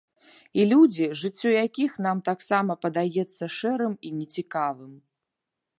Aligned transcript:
І 0.61 0.63
людзі, 0.71 1.05
жыццё 1.21 1.49
якіх 1.65 1.91
нам 2.07 2.23
таксама 2.31 2.79
падаецца 2.87 3.53
шэрым 3.59 3.93
і 4.09 4.17
нецікавым. 4.23 4.93